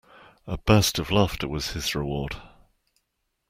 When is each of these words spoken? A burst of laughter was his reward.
A 0.47 0.57
burst 0.57 0.97
of 0.97 1.11
laughter 1.11 1.47
was 1.47 1.73
his 1.73 1.93
reward. 1.93 2.35